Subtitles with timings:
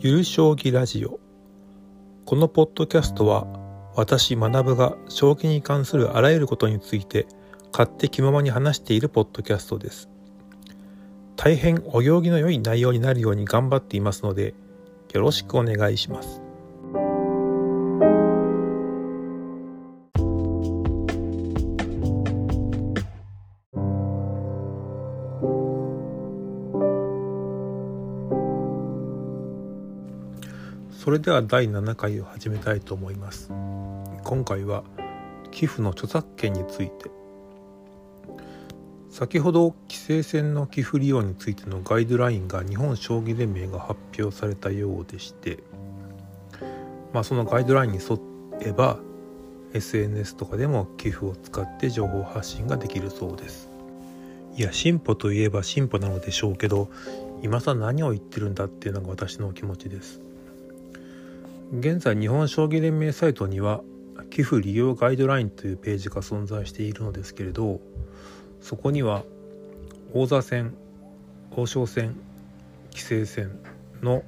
[0.00, 1.20] ゆる将棋ラジオ。
[2.24, 3.46] このポッドキャストは
[3.96, 7.26] 私学が将棋に関するあらゆることについて
[7.72, 10.08] 勝手気ままに話しているポッドキャストです。
[11.36, 14.54] 大変お行儀の良い内容になるように頑張っていますので
[15.12, 16.47] よろしくお願いします。
[30.90, 33.48] それでは第7回を始めたいと思います。
[34.24, 34.84] 今回は
[35.50, 37.10] 寄付の著作権について。
[39.10, 45.58] 先ほど規制線の寄付利用についてのガイドラインが日本将棋連盟が発表されたようでして
[47.12, 48.16] まあそのガイドラインに沿
[48.60, 48.98] えば
[49.72, 53.67] SNS とかでも寄付を使って情報発信ができるそうです。
[54.58, 56.90] いや進歩といえば進歩なのでしょうけど
[57.42, 60.20] 今更何を言ってるんだっていうのが私の気持ちです
[61.78, 63.82] 現在日本将棋連盟サイトには
[64.30, 67.80] 寄付利用ガイドラインというページが存在しているのですけれど
[68.60, 69.22] そこには
[70.12, 70.74] 王座戦
[71.52, 72.16] 王将戦
[72.90, 73.60] 棋聖戦
[74.02, 74.24] の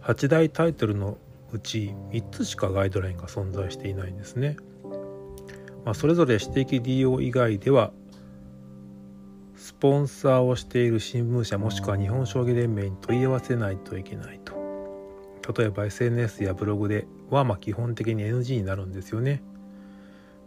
[0.00, 1.18] 8大タイトルの
[1.52, 4.56] うち3つしかガイドラインが存在していないんですね。
[5.84, 7.92] まあ、それぞれ私的利用以外では
[9.60, 14.54] スポンサーをしている新聞社もしくは日本将棋連盟に問い合わせないといけないと
[15.54, 19.42] 例えば SNS やブログではまあ基本的に NG になるんですよね。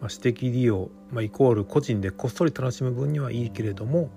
[0.00, 4.10] まあ、私的利用、まあ、イコール個人でこっそり楽しむ分にはいいけれども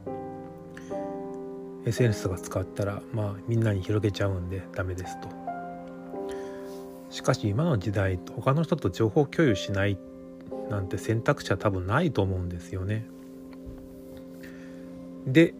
[1.85, 5.27] SNS が使ったらまあみんなに広げちゃうんでダメですと。
[7.09, 9.97] しかし今の時代他の人と情報共有しない
[10.69, 13.09] なんて選択肢は多分ないと思うんですよね。
[15.25, 15.53] で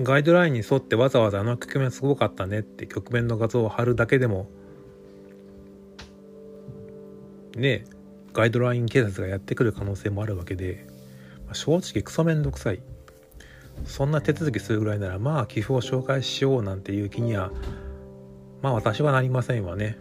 [0.00, 4.48] ガイドラインに沿ってわざわざあの局面すごかったねって局面の画像を貼るだけでも
[7.54, 7.84] ね
[8.32, 10.86] ガイドライン警察がやってくる可能性もあるわけで、
[11.52, 12.80] 正直クソめんどくさい。
[13.84, 17.50] そんな手続きするぐらいならまあ寄付を紹介しようなんていう気には
[18.60, 19.98] まあ私はなりませんわね。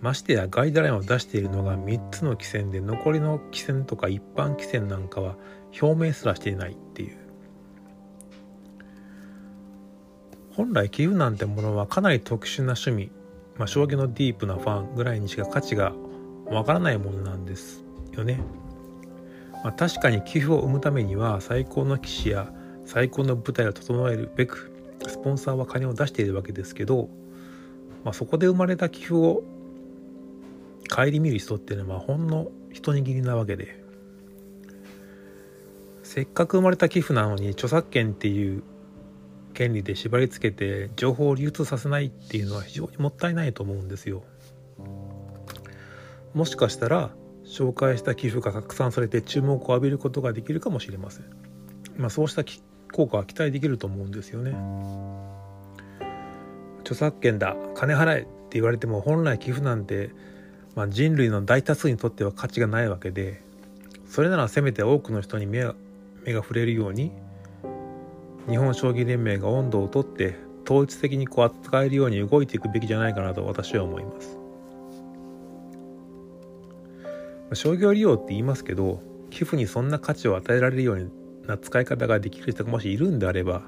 [0.00, 5.36] ましてやガイドラインを出しているのが3つの棋戦で残りの棋戦とか一般棋戦なんかは
[5.80, 7.16] 表明すらしていないっていう
[10.56, 13.10] 本来寄付なんてものはかなり特殊な趣味、
[13.58, 15.92] まあ、将棋のディープなファンぐらいにしか価値が
[16.46, 18.40] わからないものなんですよね。
[19.62, 22.52] まあ、確かに寄付を生むためには最高の棋士や
[22.86, 24.72] 最高の舞台を整えるべく
[25.06, 27.10] スポンサーは金を出しているわけですけど、
[28.04, 29.42] まあ、そこで生まれた寄付を
[30.88, 33.84] 顧みる人っていうのはほんの一握りなわけで
[36.16, 38.62] せっかく生まれた寄付なのに著作権っていう
[39.52, 44.22] 権利で縛り付けて情報を流通させないっていうのは非常にもったいないと思うんですよ。
[46.32, 47.10] もしかしたら
[47.44, 51.26] 紹介した寄付が拡散されて注目を浴びることができるかもしれません。
[51.98, 52.44] まあ、そうした
[52.94, 54.56] 効果は期待できると思うんですよね。
[56.80, 60.12] 著作権だ金払えって言われても本来寄付なんて、
[60.76, 63.42] まあ、人類の大多数にとっては価値がないわけで
[64.08, 65.62] それならせめて多くの人に目
[66.26, 67.12] 目が触れるように
[68.48, 74.36] 日本将棋連盟が温度をとって統一的にこう扱えるように動いていくべきじゃないかなと私は思います。
[77.52, 79.00] 商業利用って言いますけど
[79.30, 81.10] 寄付にそんな価値を与えられるよう
[81.46, 83.62] な使い方ができる人がもしいるんであれば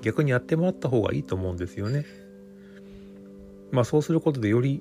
[0.00, 2.04] 逆にやってもらった方がいいと思うんですよね。
[3.72, 4.80] まあそうすることでより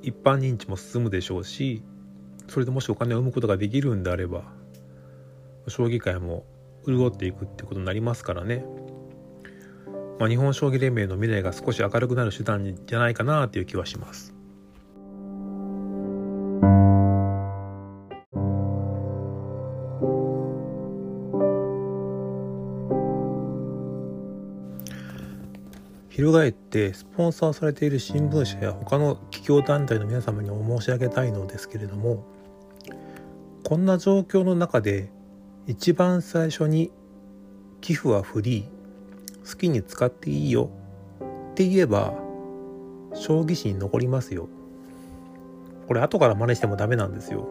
[0.00, 1.82] 一般認知も進むでしょうし
[2.48, 4.57] それでもしお金を生むことができるんであれば
[5.68, 6.44] 将棋界も
[6.86, 8.64] 潤っていくってことになりますからね、
[10.18, 14.38] まあ、日本将棋連盟の未来が少し明るくなる手段じゃないかなっていう気はします。
[26.18, 32.24] 翻ってスポンサーされている新聞社や他の企業団体の皆様にも申し上げたいのですけれども
[33.62, 35.12] こんな状況の中で
[35.68, 36.90] 一番最初に
[37.82, 40.70] 寄付はフリー好きに使っていいよ
[41.52, 42.14] って言えば
[43.14, 44.48] 将棋史に残りますよ。
[45.86, 47.46] これ後から真似してもダメなんですよ。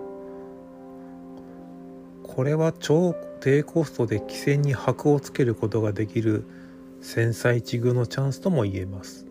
[2.23, 6.43] これは超低コストで棋戦に箔をつけることができる
[7.01, 9.27] 繊細一遇のチャンスとも言えます。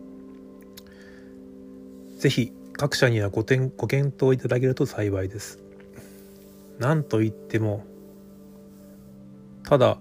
[2.19, 5.59] 是非各社にはごご検討いただけると幸いです。
[6.79, 7.83] 何と言っても
[9.67, 9.97] ただ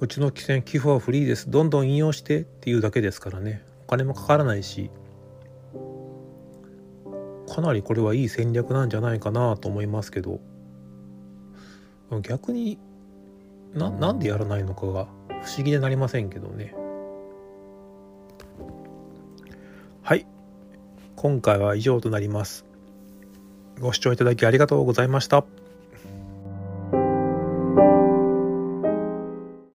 [0.00, 1.50] うちの汽船寄付はフリーです。
[1.50, 3.62] どんどん引用してっていうだけですからね。
[3.86, 4.90] お金もかからないし。
[7.46, 10.40] かなりこれはいい戦略なんじゃないかなと思いますけど。
[12.22, 12.78] 逆に
[13.74, 15.08] ななんでやらないのかが
[15.42, 16.74] 不思議でなりませんけどね。
[20.02, 20.26] はい。
[21.16, 22.64] 今回は以上となります。
[23.78, 25.44] ご視聴いただきありがとうございました。